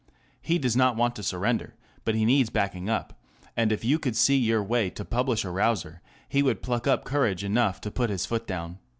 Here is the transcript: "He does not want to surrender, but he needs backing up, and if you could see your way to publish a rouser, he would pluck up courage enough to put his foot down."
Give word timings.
"He 0.41 0.57
does 0.57 0.75
not 0.75 0.95
want 0.95 1.15
to 1.15 1.21
surrender, 1.21 1.75
but 2.05 2.15
he 2.15 2.25
needs 2.25 2.49
backing 2.49 2.89
up, 2.89 3.21
and 3.55 3.71
if 3.71 3.85
you 3.85 3.99
could 3.99 4.15
see 4.15 4.35
your 4.35 4.63
way 4.63 4.89
to 4.89 5.05
publish 5.05 5.45
a 5.45 5.51
rouser, 5.51 6.01
he 6.27 6.41
would 6.41 6.63
pluck 6.63 6.87
up 6.87 7.03
courage 7.05 7.43
enough 7.43 7.79
to 7.81 7.91
put 7.91 8.09
his 8.09 8.25
foot 8.25 8.47
down." 8.47 8.79